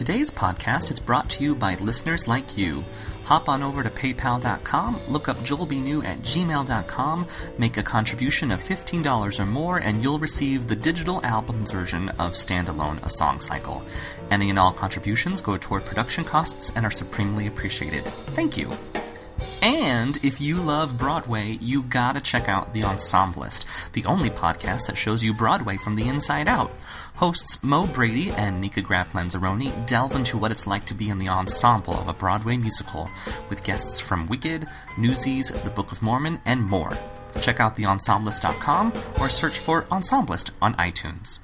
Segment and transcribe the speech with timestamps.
[0.00, 2.82] Today's podcast is brought to you by listeners like you.
[3.24, 7.26] Hop on over to paypal.com, look up joelbnew at gmail.com,
[7.58, 12.32] make a contribution of $15 or more, and you'll receive the digital album version of
[12.32, 13.84] Standalone, a song cycle.
[14.30, 18.04] Any and all contributions go toward production costs and are supremely appreciated.
[18.32, 18.72] Thank you.
[19.62, 24.96] And if you love Broadway, you gotta check out The Ensemblist, the only podcast that
[24.96, 26.72] shows you Broadway from the inside out.
[27.20, 31.18] Hosts Mo Brady and Nikka Graff Lanzarone delve into what it's like to be in
[31.18, 33.10] the ensemble of a Broadway musical,
[33.50, 36.96] with guests from Wicked, Newsies, The Book of Mormon, and more.
[37.42, 41.40] Check out theensemblist.com or search for Ensemblist on iTunes.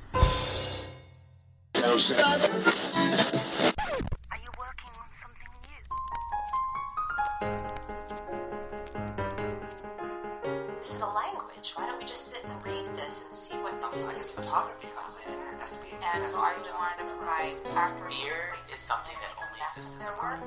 [13.95, 16.37] And see what the music is photography comes in and has to be And so
[16.43, 20.23] are you wanting to provide actors Fear is something that only exists in their the
[20.23, 20.43] work?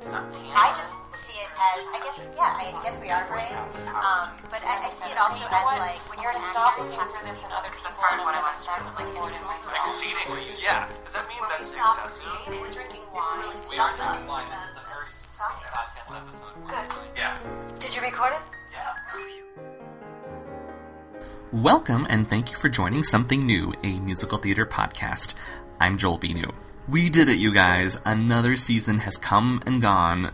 [0.00, 0.56] It's not tangible.
[0.56, 0.92] I just
[1.24, 3.52] see it as, I guess, yeah, I guess we are brave.
[3.92, 5.80] Um, but I, I see it also You know as what?
[5.80, 8.20] like when you're I'm an stop actor, looking for this in be other people and
[8.24, 9.84] what I what want to start with like like, doing in myself.
[9.88, 10.88] Exceedingly Yeah.
[11.04, 12.56] Does that mean When we that's stop excessive?
[12.60, 13.52] we're drinking wine.
[13.68, 14.48] We are drinking wine.
[14.48, 16.52] This is the first podcast episode.
[16.64, 16.88] Good.
[17.16, 17.36] Yeah.
[17.80, 18.44] Did you record it?
[18.72, 19.60] Yeah.
[21.52, 25.34] Welcome and thank you for joining Something New, a musical theater podcast.
[25.80, 26.32] I'm Joel B.
[26.32, 26.52] New.
[26.88, 27.98] We did it, you guys.
[28.06, 30.32] Another season has come and gone.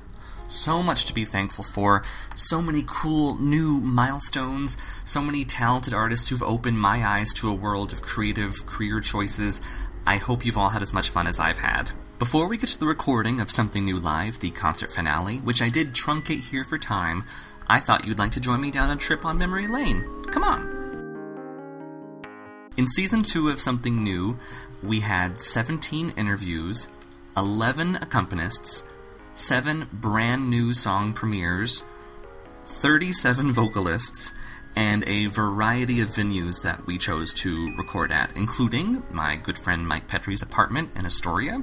[0.48, 2.02] So much to be thankful for.
[2.34, 4.76] So many cool new milestones.
[5.06, 9.62] So many talented artists who've opened my eyes to a world of creative career choices.
[10.06, 11.92] I hope you've all had as much fun as I've had.
[12.18, 15.70] Before we get to the recording of Something New Live, the concert finale, which I
[15.70, 17.24] did truncate here for time,
[17.68, 20.04] I thought you'd like to join me down a trip on memory lane.
[20.30, 20.85] Come on.
[22.76, 24.38] In season two of Something New,
[24.82, 26.88] we had 17 interviews,
[27.34, 28.82] 11 accompanists,
[29.32, 31.84] 7 brand new song premieres,
[32.66, 34.34] 37 vocalists,
[34.76, 39.88] and a variety of venues that we chose to record at, including my good friend
[39.88, 41.62] Mike Petrie's apartment in Astoria,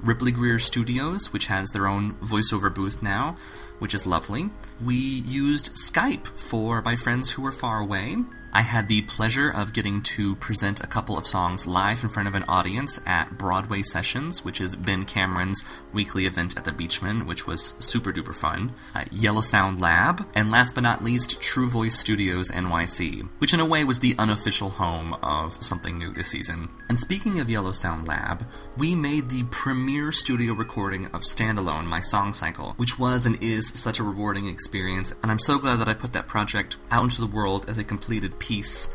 [0.00, 3.36] Ripley Grier Studios, which has their own voiceover booth now,
[3.78, 4.50] which is lovely.
[4.84, 8.16] We used Skype for my friends who were far away.
[8.52, 12.28] I had the pleasure of getting to present a couple of songs live in front
[12.28, 17.26] of an audience at Broadway Sessions, which is Ben Cameron's weekly event at the Beechman,
[17.26, 18.72] which was super duper fun.
[18.94, 23.60] Uh, Yellow Sound Lab, and last but not least, True Voice Studios NYC, which in
[23.60, 26.68] a way was the unofficial home of something new this season.
[26.88, 32.00] And speaking of Yellow Sound Lab, we made the premiere studio recording of Standalone, my
[32.00, 35.88] song cycle, which was and is such a rewarding experience, and I'm so glad that
[35.88, 38.90] I put that project out into the world as a completed piece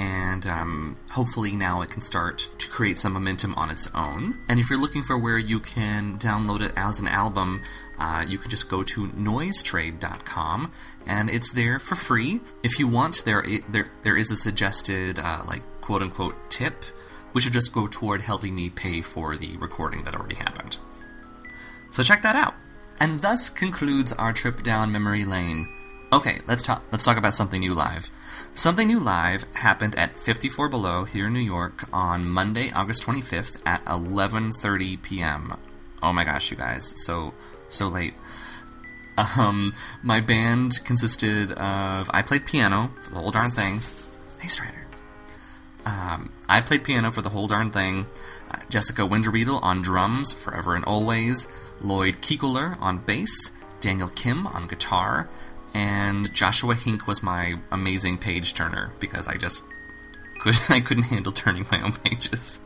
[0.00, 4.38] and um, hopefully now it can start to create some momentum on its own.
[4.48, 7.60] And if you're looking for where you can download it as an album,
[7.98, 10.72] uh, you can just go to noisetrade.com
[11.06, 12.40] and it's there for free.
[12.62, 16.82] If you want, there there there is a suggested uh, like quote unquote tip,
[17.32, 20.78] which would just go toward helping me pay for the recording that already happened.
[21.90, 22.54] So check that out.
[23.00, 25.68] And thus concludes our trip down memory lane.
[26.10, 28.10] Okay, let's talk let's talk about something new live.
[28.54, 33.60] Something new live happened at 54 Below here in New York on Monday, August 25th
[33.64, 35.56] at 11:30 p.m.
[36.02, 36.92] Oh my gosh, you guys.
[37.04, 37.32] So
[37.68, 38.14] so late.
[39.16, 39.72] Um
[40.02, 43.74] my band consisted of I played piano for the whole darn thing.
[44.40, 44.86] Hey Strider.
[45.84, 48.06] Um, I played piano for the whole darn thing.
[48.50, 51.48] Uh, Jessica Winderweedle on drums, forever and always.
[51.80, 53.52] Lloyd Kiekler on bass.
[53.80, 55.28] Daniel Kim on guitar.
[55.74, 59.64] And Joshua Hink was my amazing page turner because I just
[60.40, 62.60] could I couldn't handle turning my own pages.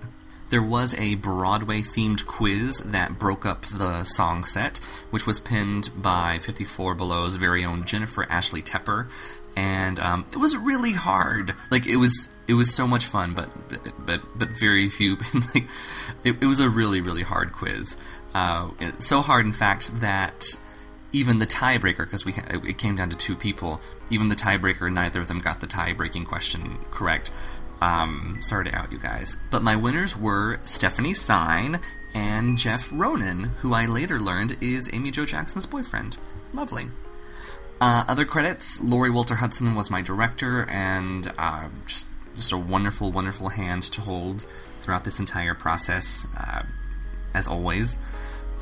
[0.50, 4.78] There was a Broadway themed quiz that broke up the song set,
[5.10, 9.08] which was pinned by 54 Below's very own Jennifer Ashley Tepper,
[9.56, 11.54] and um, it was really hard.
[11.70, 13.50] Like it was, it was so much fun, but
[14.06, 15.16] but but very few.
[15.54, 15.66] like,
[16.24, 17.96] it, it was a really really hard quiz.
[18.34, 20.44] Uh, so hard, in fact, that
[21.14, 22.34] even the tiebreaker, because we
[22.68, 23.80] it came down to two people,
[24.10, 27.30] even the tiebreaker, neither of them got the tie-breaking question correct.
[27.80, 29.38] Um, sorry to out you guys.
[29.50, 31.80] But my winners were Stephanie Sine
[32.14, 36.18] and Jeff Ronan, who I later learned is Amy Jo Jackson's boyfriend.
[36.52, 36.88] Lovely.
[37.80, 43.12] Uh, other credits: Lori Walter Hudson was my director, and uh, just just a wonderful,
[43.12, 44.46] wonderful hand to hold
[44.80, 46.62] throughout this entire process, uh,
[47.34, 47.98] as always.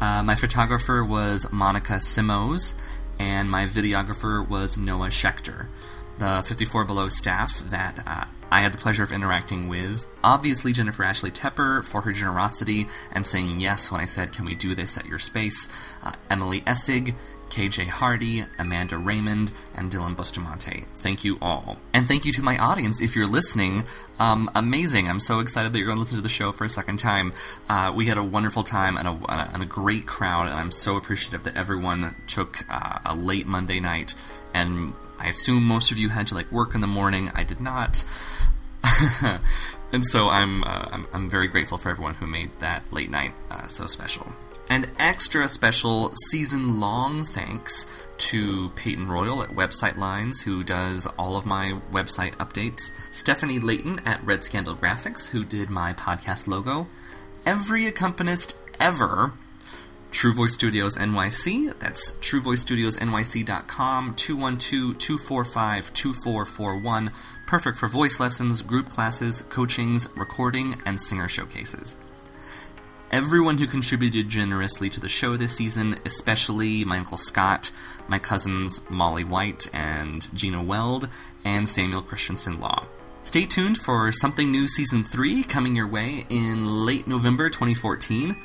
[0.03, 2.75] Uh, my photographer was Monica Simos,
[3.21, 5.69] and my videographer was Noah Schechter.
[6.19, 11.03] The 54 Below staff that uh, I had the pleasure of interacting with, obviously, Jennifer
[11.03, 14.99] Ashley Tepper for her generosity and saying yes when I said, Can we do this
[14.99, 15.71] at your space?
[16.03, 17.15] Uh, Emily Essig,
[17.49, 20.85] KJ Hardy, Amanda Raymond, and Dylan Bustamante.
[20.97, 21.79] Thank you all.
[21.95, 23.85] And thank you to my audience if you're listening.
[24.19, 25.09] Um, amazing.
[25.09, 27.33] I'm so excited that you're going to listen to the show for a second time.
[27.71, 30.97] Uh, we had a wonderful time and a, and a great crowd, and I'm so
[30.97, 34.15] appreciative that everyone took uh, a late Monday night.
[34.55, 37.31] And I assume most of you had to like work in the morning.
[37.35, 38.05] I did not.
[39.93, 43.33] and so I'm, uh, I'm, I'm very grateful for everyone who made that late night
[43.51, 44.33] uh, so special.
[44.69, 51.37] And extra special season long thanks to Peyton Royal at Website Lines, who does all
[51.37, 56.87] of my website updates, Stephanie Layton at Red Scandal Graphics, who did my podcast logo,
[57.45, 59.33] every accompanist ever.
[60.13, 67.13] True Voice Studios NYC, that's truevoicestudiosnyc.com, 212 245 2441,
[67.47, 71.97] perfect for voice lessons, group classes, coachings, recording, and singer showcases
[73.13, 77.71] everyone who contributed generously to the show this season, especially my Uncle Scott,
[78.09, 81.09] my cousins Molly White and Gina Weld,
[81.45, 82.87] and Samuel Christensen Law.
[83.23, 88.37] Stay tuned for Something New Season 3 coming your way in late November 2014.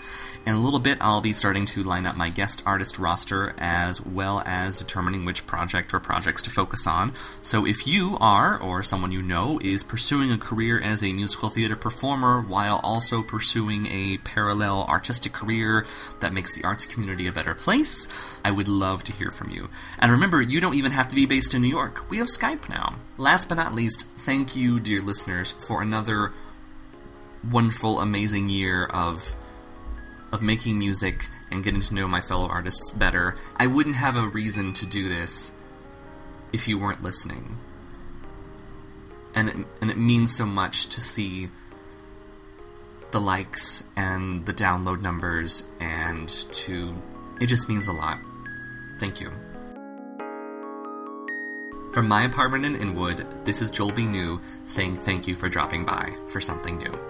[0.47, 3.99] In a little bit, I'll be starting to line up my guest artist roster as
[3.99, 7.11] well as determining which project or projects to focus on.
[7.41, 11.49] So if you are, or someone you know, is pursuing a career as a musical
[11.49, 15.85] theater performer while also pursuing a parallel artistic career
[16.21, 18.07] that makes the arts community a better place,
[18.45, 19.67] I would love to hear from you.
[19.99, 22.09] And remember, you don't even have to be based in New York.
[22.09, 22.95] We have Skype now.
[23.17, 26.31] Last but not least, thank you, dear listeners, for another
[27.51, 29.35] wonderful, amazing year of
[30.31, 33.35] of making music and getting to know my fellow artists better.
[33.55, 35.53] I wouldn't have a reason to do this
[36.51, 37.57] if you weren't listening.
[39.33, 41.49] And it, and it means so much to see
[43.11, 46.95] the likes and the download numbers and to
[47.39, 48.19] it just means a lot.
[48.99, 49.31] Thank you.
[51.93, 54.05] From my apartment in Inwood, this is Joel B.
[54.05, 57.06] New saying thank you for dropping by for something new.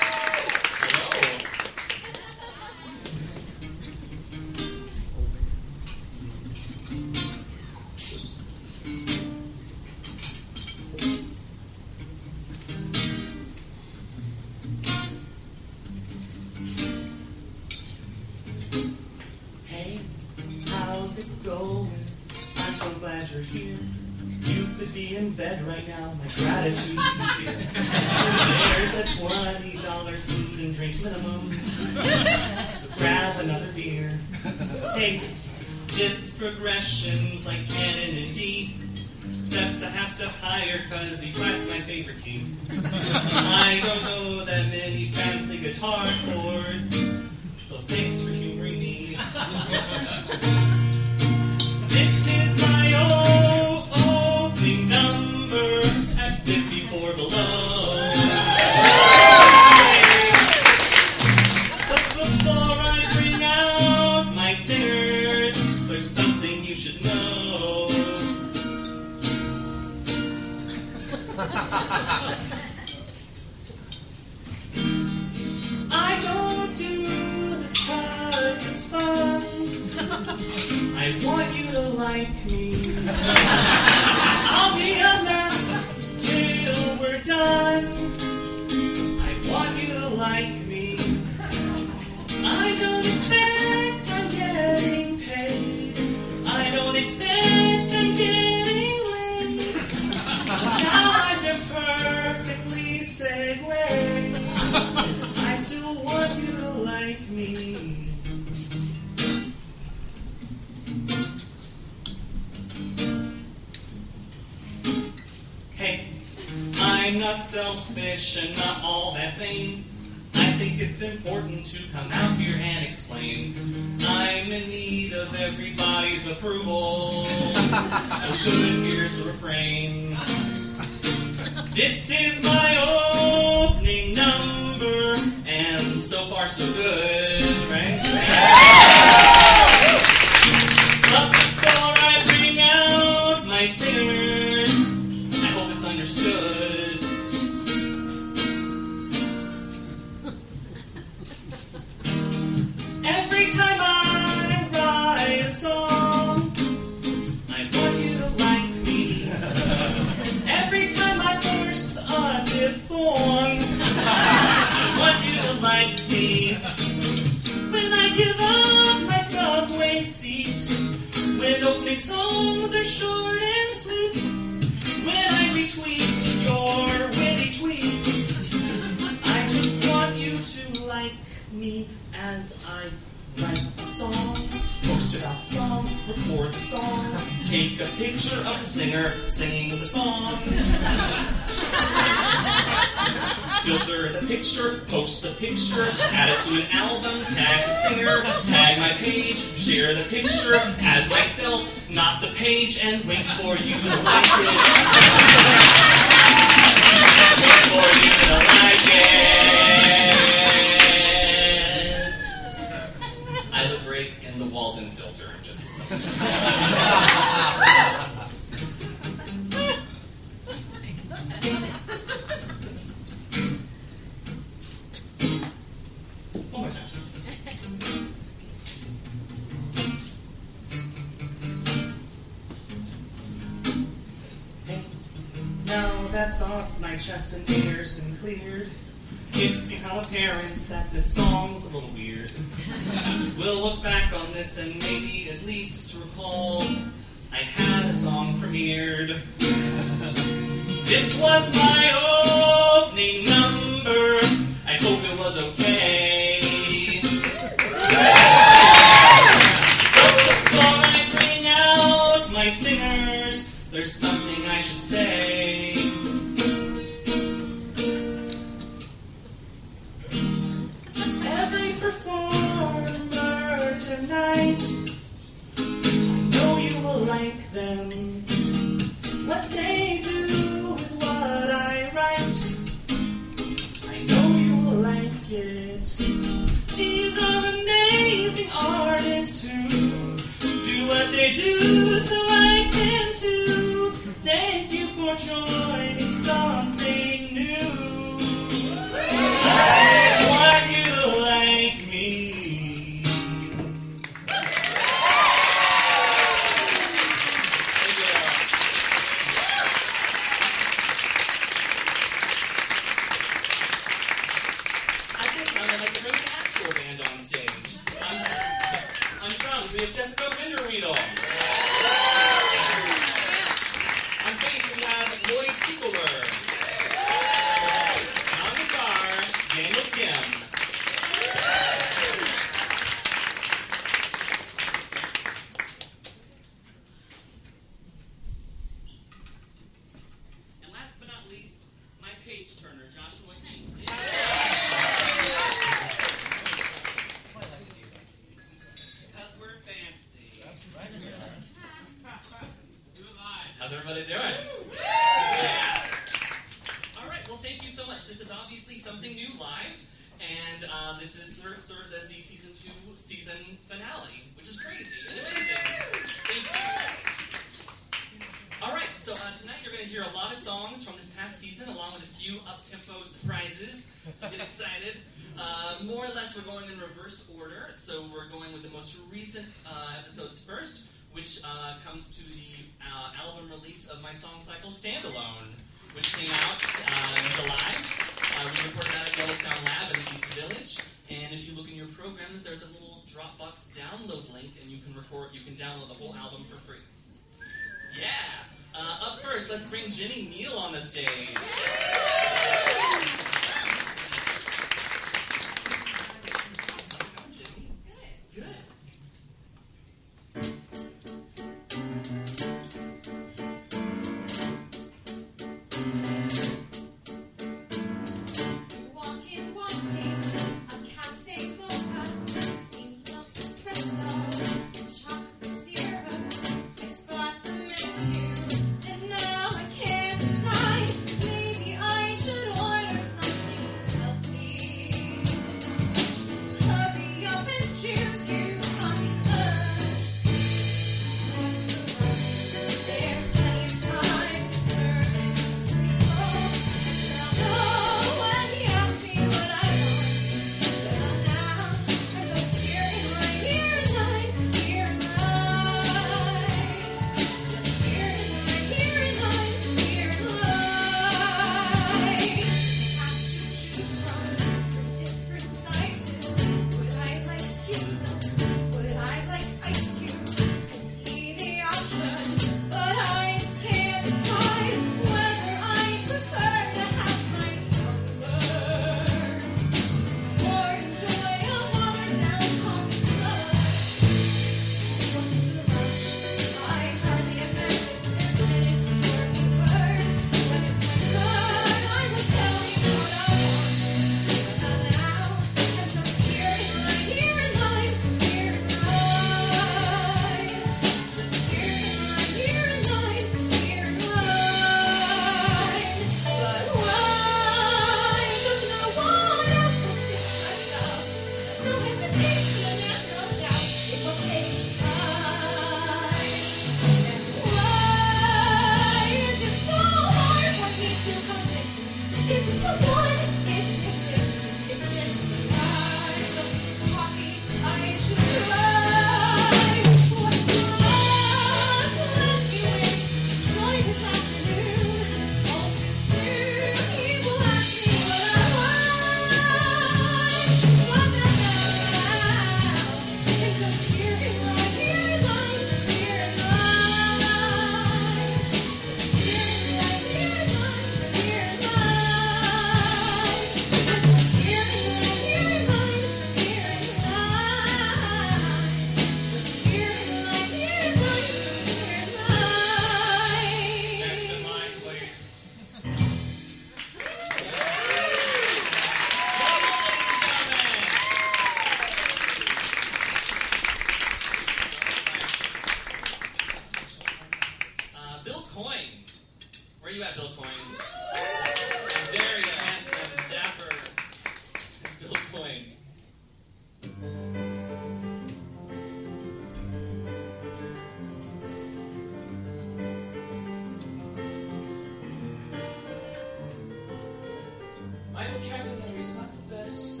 [598.16, 600.00] My vocabulary's not the best.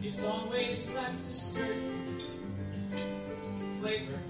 [0.00, 2.22] It's always lacked a certain
[3.80, 4.20] flavor.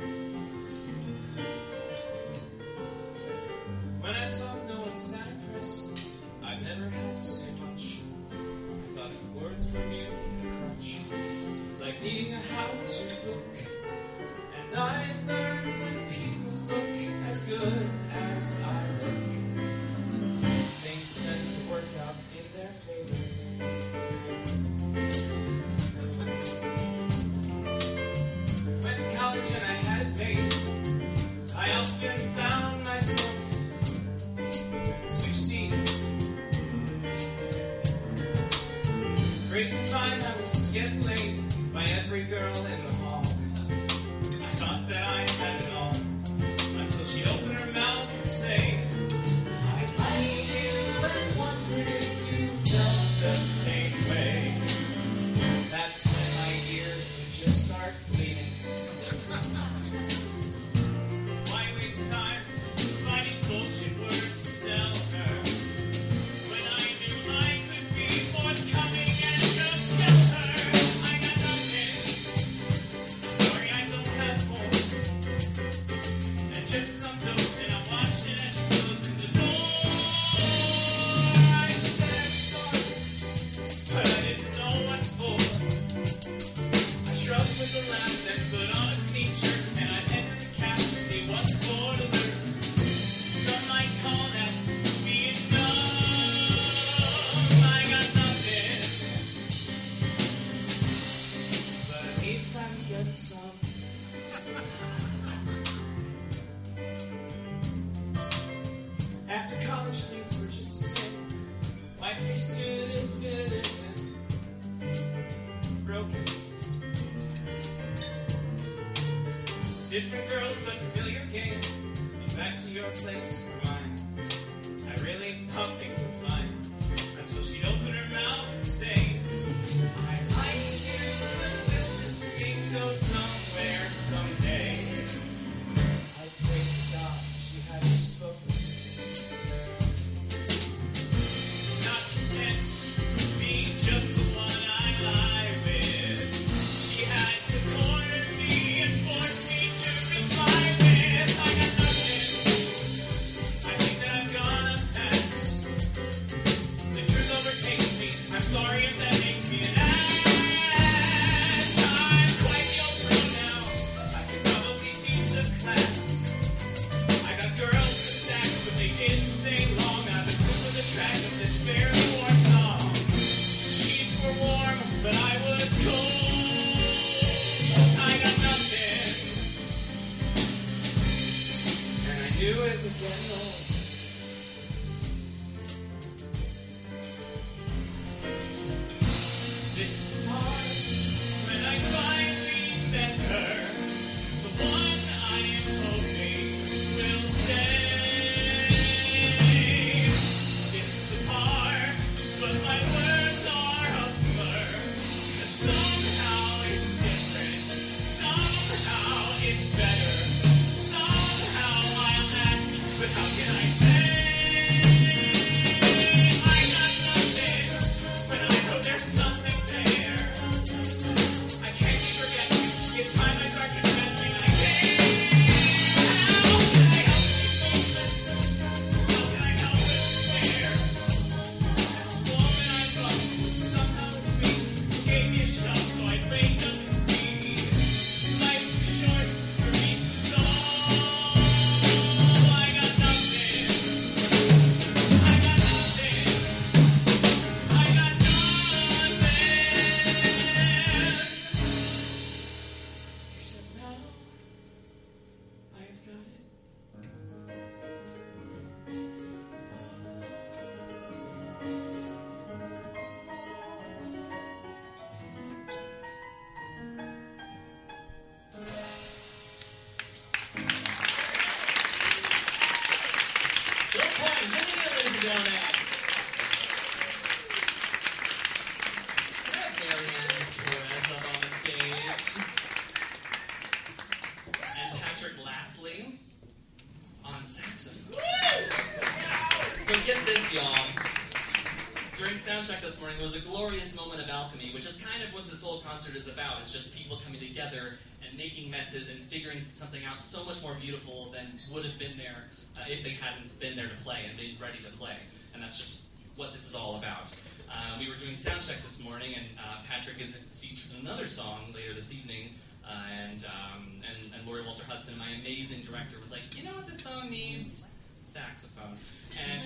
[292.45, 295.33] Sound check this morning, there was a glorious moment of alchemy, which is kind of
[295.33, 296.61] what this whole concert is about.
[296.61, 300.75] It's just people coming together and making messes and figuring something out so much more
[300.75, 302.45] beautiful than would have been there
[302.77, 305.17] uh, if they hadn't been there to play and been ready to play.
[305.55, 306.03] And that's just
[306.37, 307.35] what this is all about.
[307.71, 311.27] Uh, we were doing sound check this morning, and uh, Patrick is featured in another
[311.27, 312.51] song later this evening.
[312.87, 312.93] Uh,
[313.25, 316.87] and, um, and and Lori Walter Hudson, my amazing director, was like, you know what
[316.87, 317.87] this song needs?
[318.21, 318.99] Saxophone.
[319.39, 319.65] And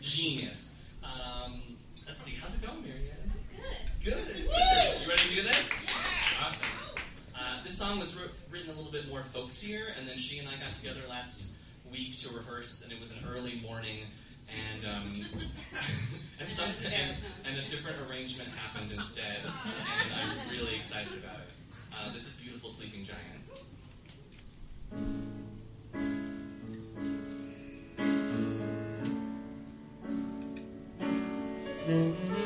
[0.00, 0.76] genius.
[1.02, 1.60] Um,
[2.06, 3.32] let's see, how's it going, Marianne?
[4.02, 4.14] Good.
[4.14, 5.02] Good.
[5.02, 5.84] You ready to do this?
[5.84, 6.46] Yeah.
[6.46, 6.66] Awesome.
[7.34, 10.48] Uh, this song was wr- written a little bit more folksier, and then she and
[10.48, 11.52] I got together last
[11.90, 14.04] week to rehearse, and it was an early morning,
[14.48, 15.12] and um,
[16.40, 21.74] and, some, and, and a different arrangement happened instead, and I'm really excited about it.
[21.92, 23.36] Uh, this is Beautiful Sleeping Giant.
[31.86, 32.45] My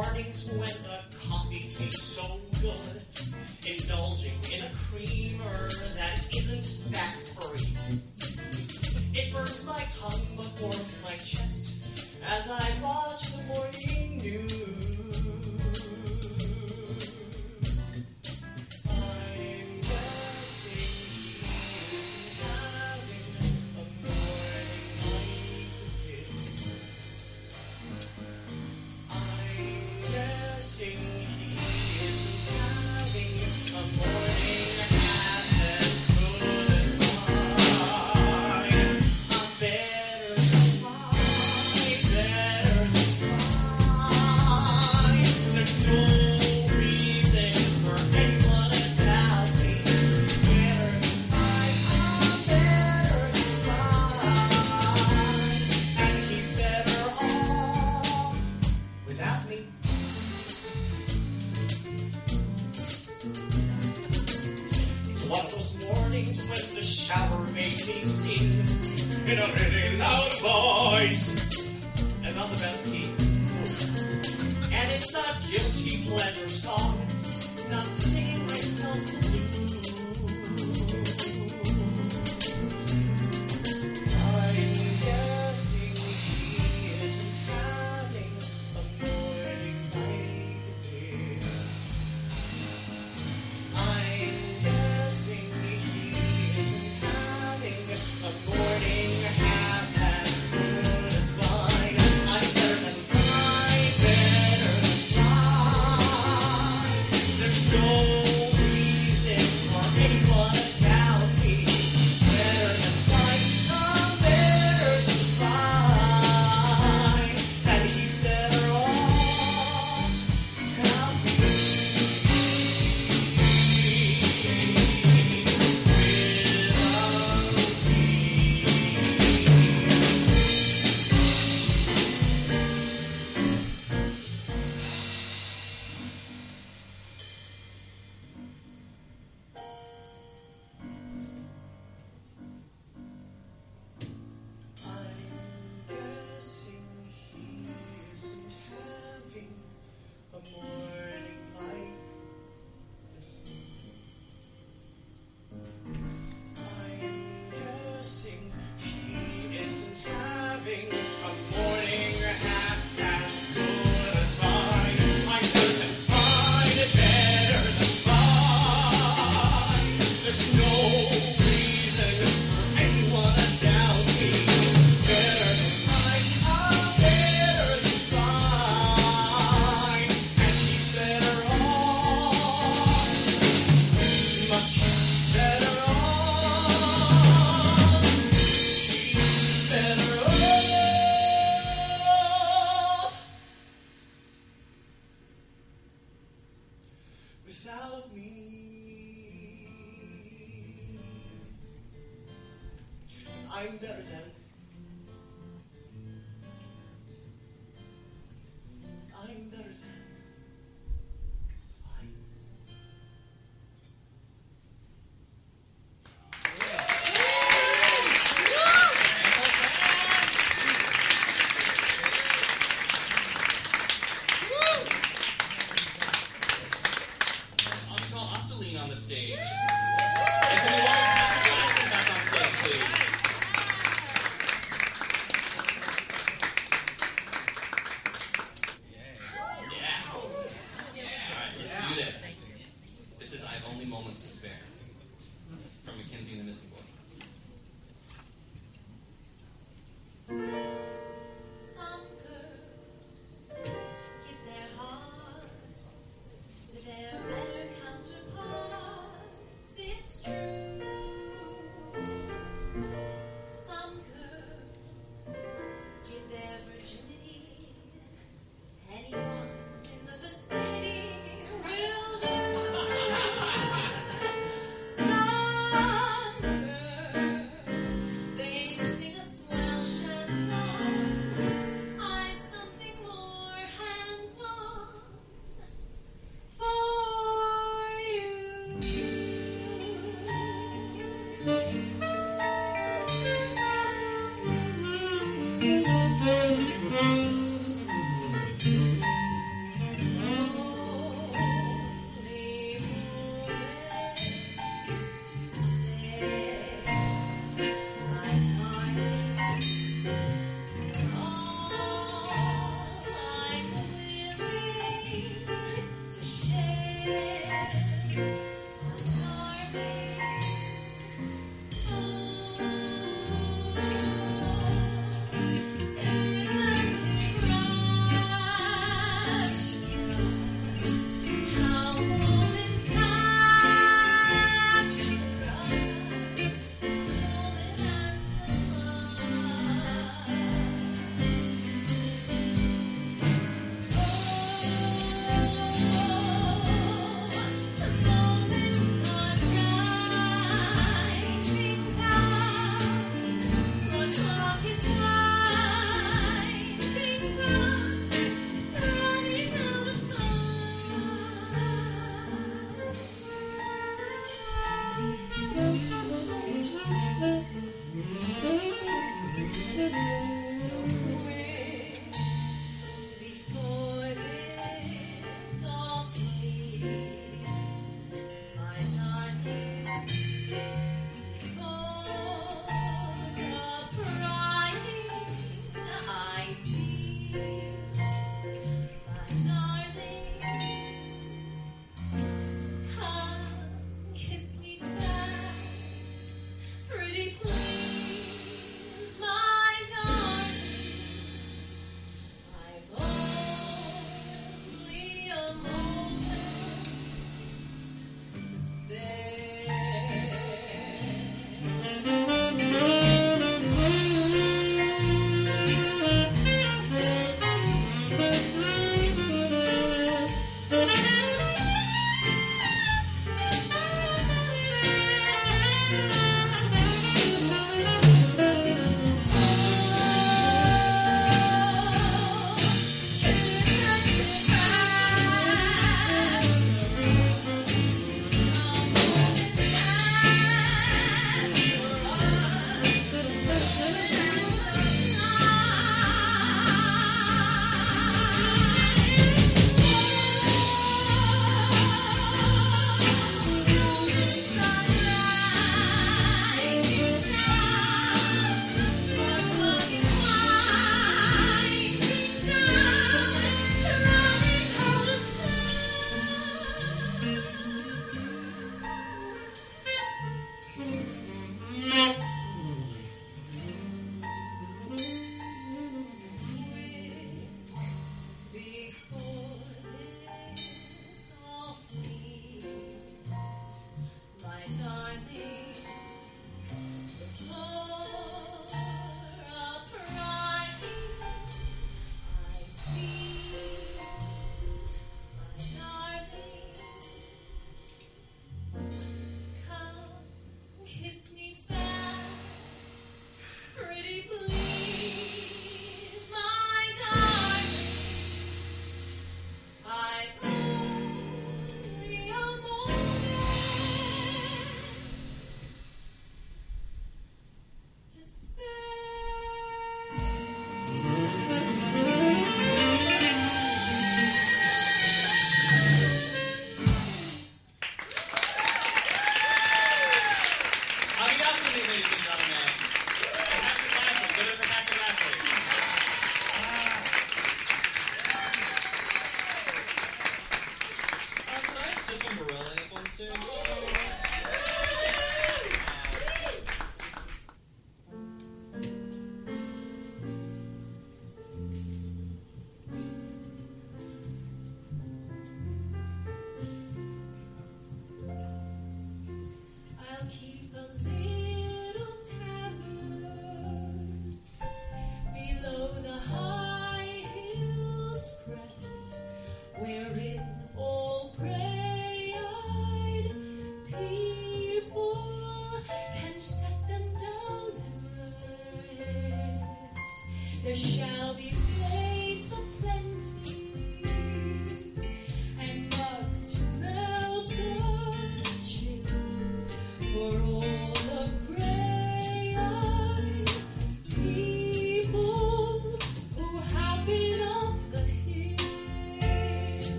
[0.00, 0.29] one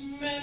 [0.00, 0.37] It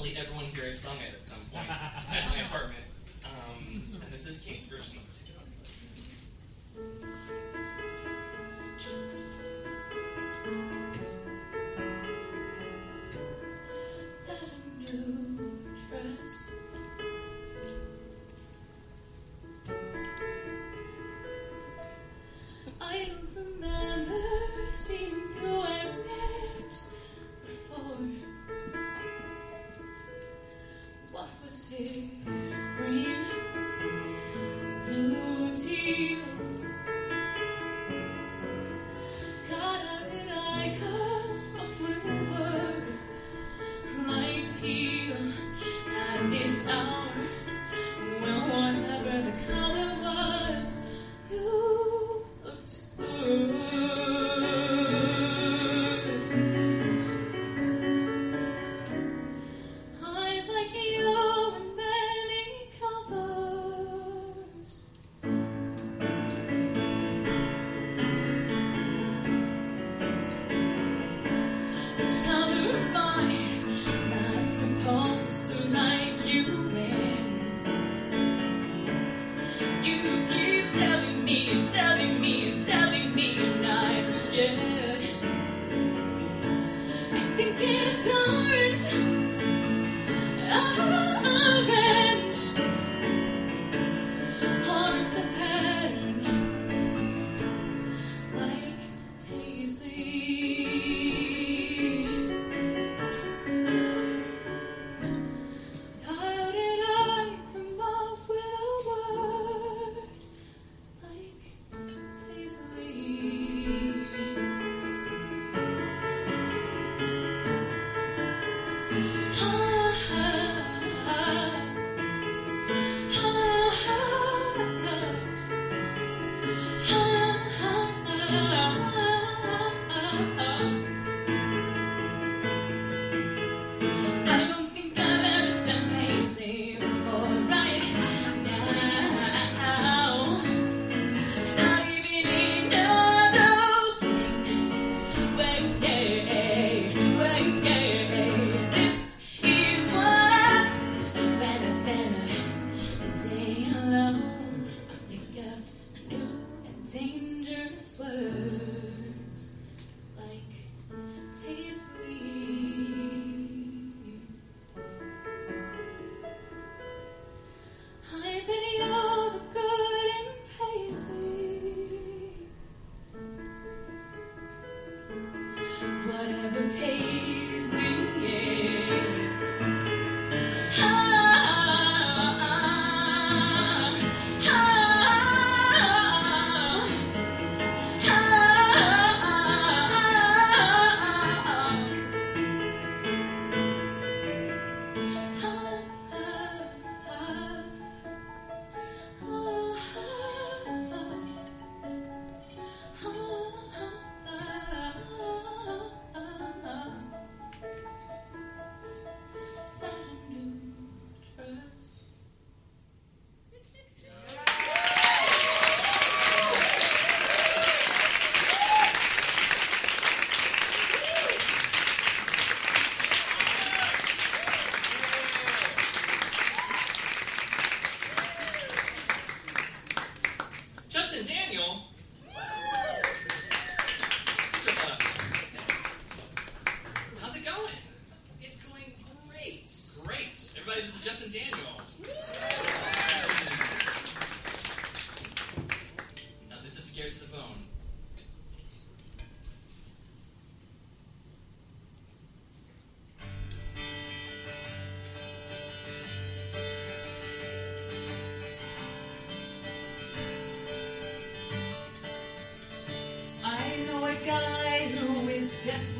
[0.00, 1.66] Probably everyone here has sung it at some point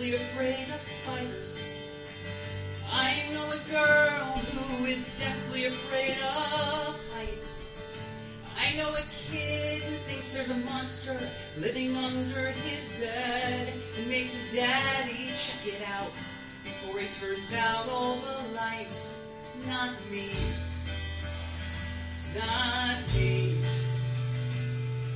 [0.00, 1.62] deathly afraid of spiders.
[2.90, 4.24] I know a girl
[4.54, 7.74] who is deathly afraid of heights.
[8.56, 11.18] I know a kid who thinks there's a monster
[11.58, 16.12] living under his bed and makes his daddy check it out
[16.64, 19.20] before he turns out all the lights.
[19.68, 20.30] Not me.
[22.34, 23.58] Not me.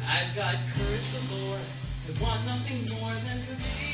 [0.07, 1.59] I've got courage galore.
[2.07, 3.94] I want nothing more than to be.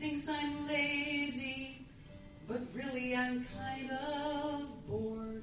[0.00, 1.84] thinks I'm lazy,
[2.48, 5.42] but really I'm kind of bored.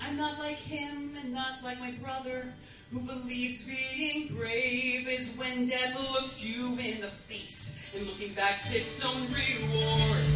[0.00, 2.52] I'm not like him and not like my brother,
[2.92, 8.74] who believes being brave is when death looks you in the face and looking back's
[8.74, 10.29] its own reward.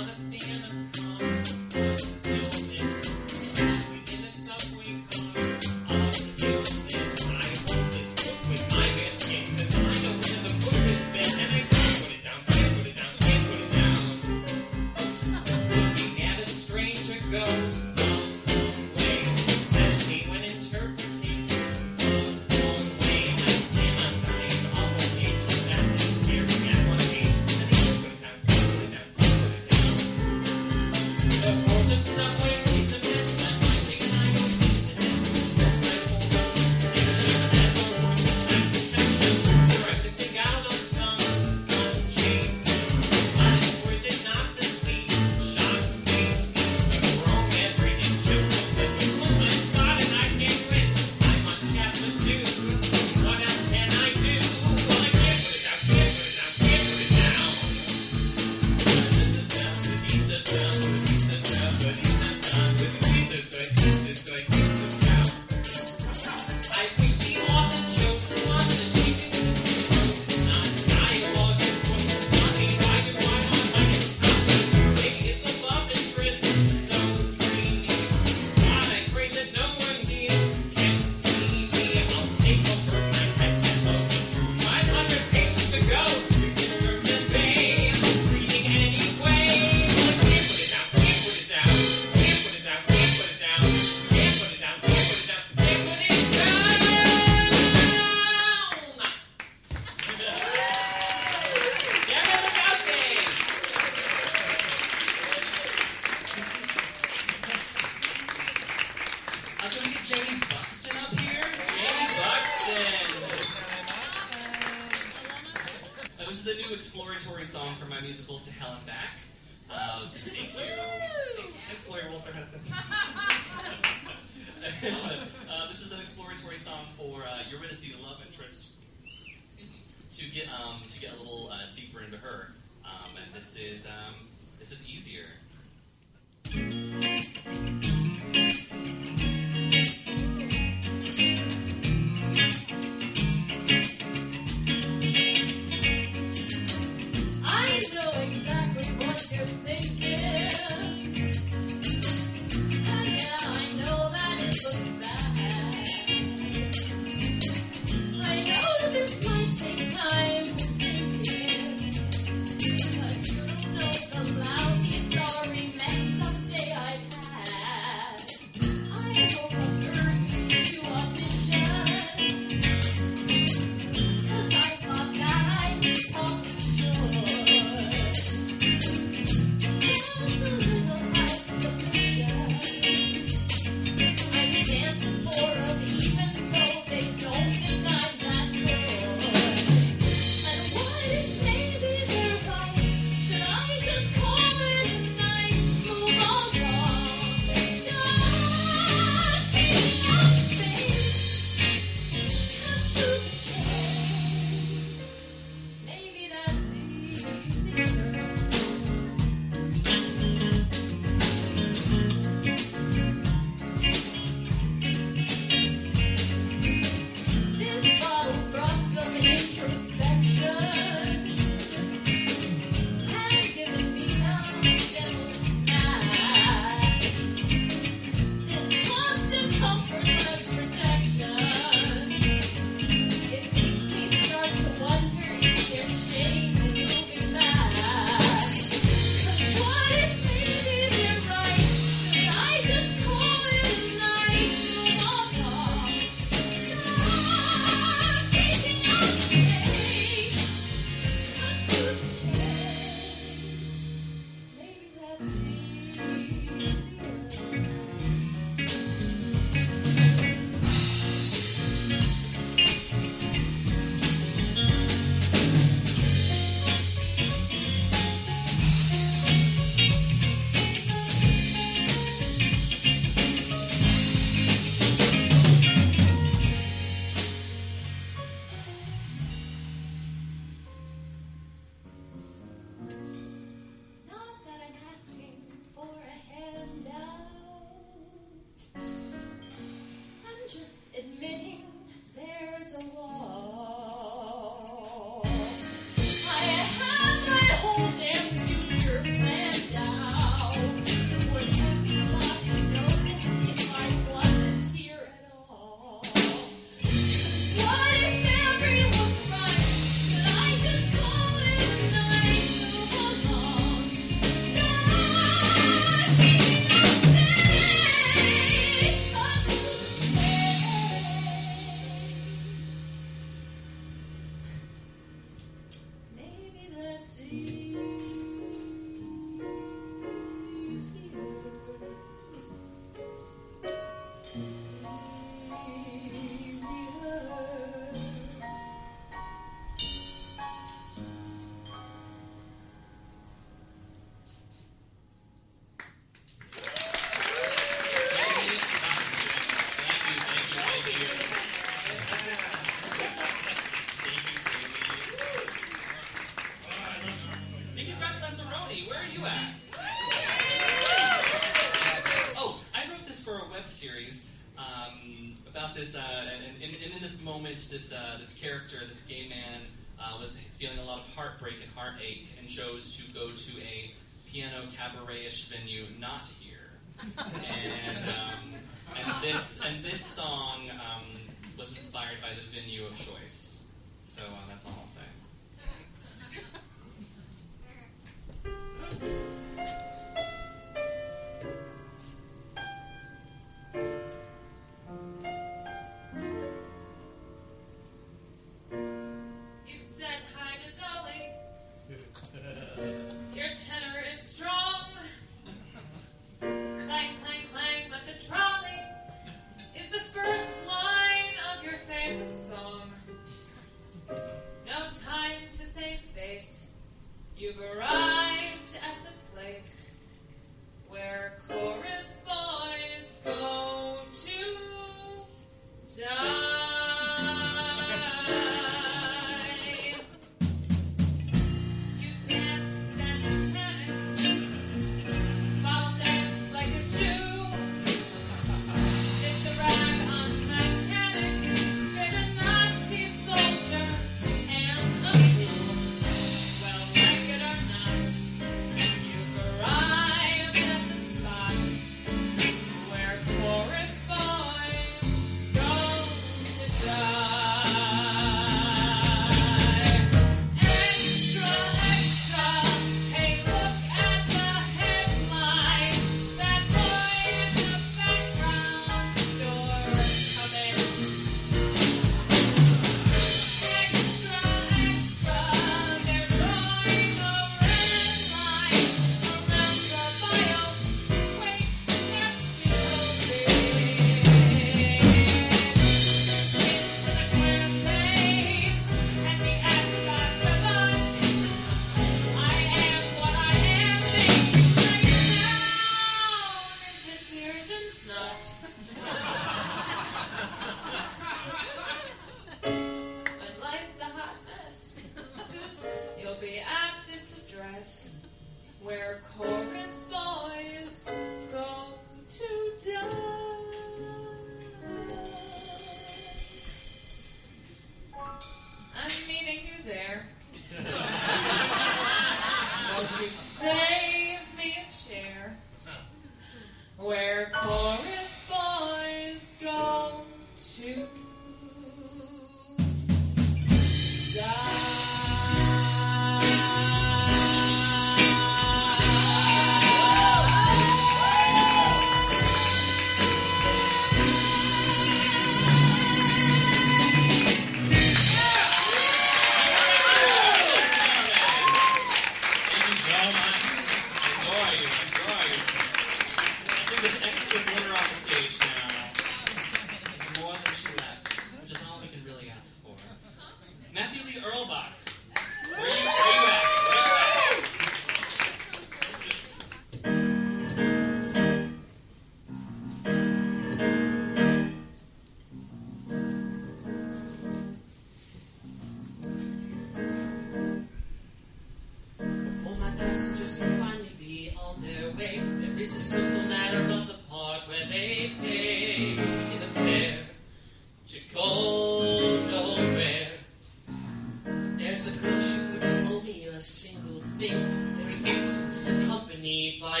[599.46, 600.00] Is accompanied by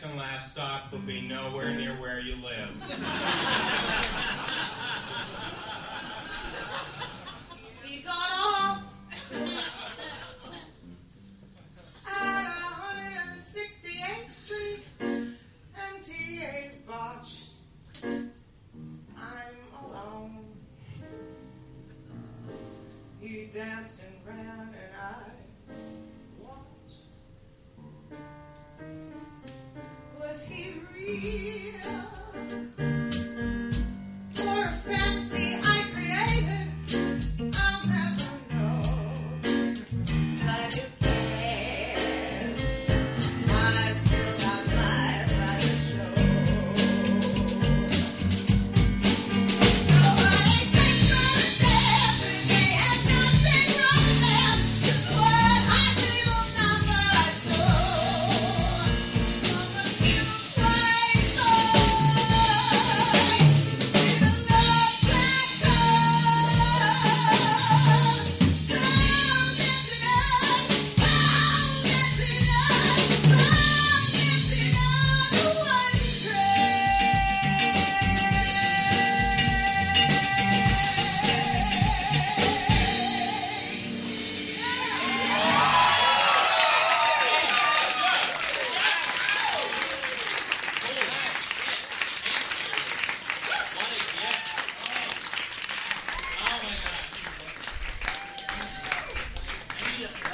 [0.00, 4.06] next and last stop will be nowhere near where you live.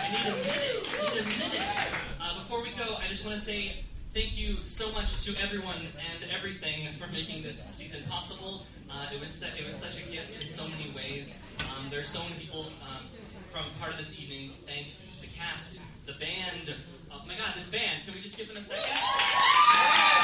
[0.07, 0.89] I need a minute.
[1.03, 1.69] Need a minute.
[2.21, 3.83] Uh, before we go, I just want to say
[4.15, 8.67] thank you so much to everyone and everything for making this season possible.
[8.89, 11.35] Uh, it was it was such a gift in so many ways.
[11.59, 13.03] Um, there are so many people um,
[13.51, 14.87] from part of this evening to thank
[15.21, 16.73] the cast, the band.
[17.11, 18.05] Oh my God, this band!
[18.05, 20.16] Can we just give them a second?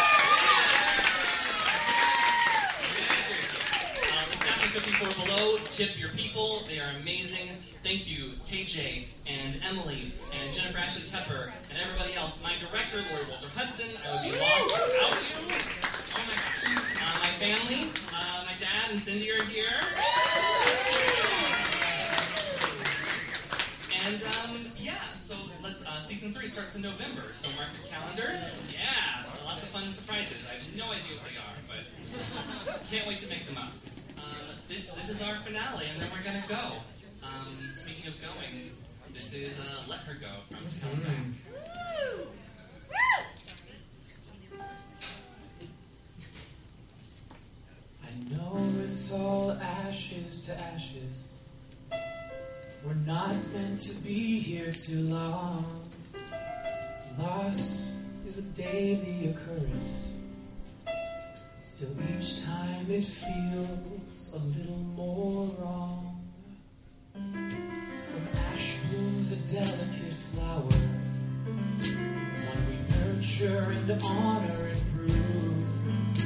[4.73, 5.59] 954 below.
[5.69, 6.63] Tip your people.
[6.67, 7.61] They are amazing.
[7.83, 12.43] Thank you, KJ and Emily and Jennifer Ashley Tepper and everybody else.
[12.43, 13.91] My director, Lori Walter Hudson.
[14.01, 15.45] I would be lost without you.
[15.45, 16.65] Oh my gosh.
[16.65, 19.77] Uh, my family, uh, my dad and Cindy are here.
[24.07, 25.87] And um, yeah, so let's.
[25.87, 28.65] Uh, season three starts in November, so mark your calendars.
[28.73, 30.47] Yeah, lots of fun surprises.
[30.51, 33.73] I have no idea what they are, but can't wait to make them up.
[34.73, 36.79] This this is our finale, and then we're gonna go.
[37.23, 38.71] Um, speaking of going,
[39.13, 41.27] this is uh, "Let Her Go" from To Hell Back.
[48.03, 51.35] I know it's all ashes to ashes.
[52.83, 55.83] We're not meant to be here too long.
[57.19, 57.93] Loss
[58.27, 60.09] is a daily occurrence.
[61.61, 64.02] Still, each time it feels
[64.35, 66.19] a little more wrong.
[67.13, 70.73] From ash blooms a delicate flower,
[72.49, 76.17] one we nurture and honor and prove.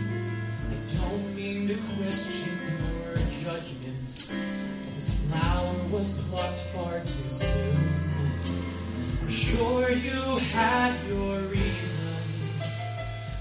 [0.70, 2.59] I don't mean to question
[3.03, 4.07] your judgment.
[4.95, 7.77] This flower was plucked far too soon.
[9.20, 12.70] I'm sure you had your reasons.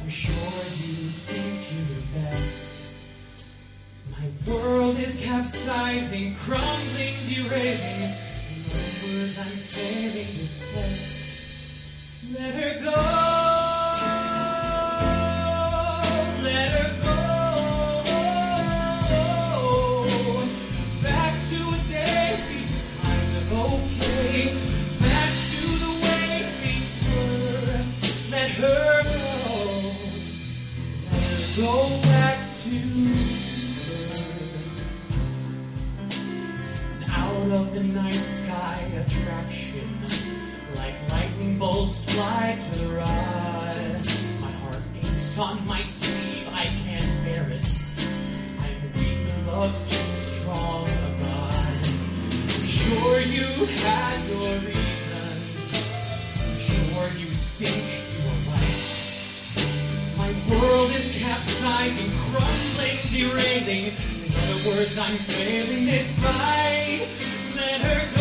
[0.02, 2.65] I'm sure you think you're best.
[4.26, 8.02] My world is capsizing, crumbling, derailing.
[8.02, 11.12] In other words, I'm failing this test.
[12.32, 12.92] Let her go.
[16.44, 17.16] Let her go.
[21.04, 21.36] Back
[37.56, 39.90] of the night sky attraction,
[40.76, 44.02] like lightning bolts fly to the rod.
[44.42, 47.68] My heart aches on my sleeve, I can't bear it.
[48.60, 51.54] I'm weak, love's too strong a god.
[52.52, 53.48] I'm sure you
[53.88, 55.56] had your reasons.
[56.44, 57.86] I'm sure you think
[58.20, 58.84] you're right.
[60.18, 63.94] My world is capsizing, crumbling, derailing.
[64.26, 67.25] In other words, I'm failing this fight.
[67.66, 68.15] Her go.